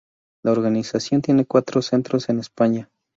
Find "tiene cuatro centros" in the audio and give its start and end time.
1.21-2.27